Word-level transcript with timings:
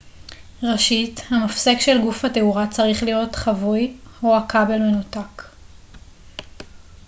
ראשית 0.63 1.21
המפסק 1.29 1.75
של 1.79 2.01
גוף 2.01 2.25
התאורה 2.25 2.67
צריך 2.67 3.03
להיות 3.03 3.35
כבוי 3.35 3.97
או 4.23 4.37
הכבל 4.37 4.77
מנותק 4.79 5.43